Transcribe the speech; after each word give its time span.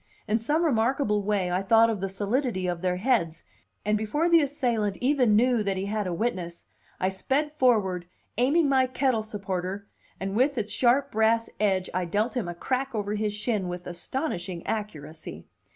In 0.27 0.39
some 0.39 0.65
remarkable 0.65 1.21
way 1.21 1.51
I 1.51 1.61
thought 1.61 1.91
of 1.91 2.01
the 2.01 2.09
solidity 2.09 2.65
of 2.65 2.81
their 2.81 2.95
heads, 2.95 3.43
and 3.85 3.95
before 3.99 4.29
the 4.29 4.41
assailant 4.41 4.97
even 4.99 5.35
knew 5.35 5.61
that 5.61 5.77
he 5.77 5.85
had 5.85 6.07
a 6.07 6.11
witness, 6.11 6.65
I 6.99 7.09
sped 7.09 7.51
forward, 7.51 8.07
aiming 8.35 8.67
my 8.67 8.87
kettle 8.87 9.21
supporter, 9.21 9.85
and 10.19 10.35
with 10.35 10.57
its 10.57 10.71
sharp 10.71 11.11
brass 11.11 11.51
edge 11.59 11.87
I 11.93 12.05
dealt 12.05 12.35
him 12.35 12.47
a 12.47 12.55
crack 12.55 12.95
over 12.95 13.13
his 13.13 13.33
shin 13.35 13.67
with 13.67 13.85
astonishing 13.85 14.65
accuracy. 14.65 15.45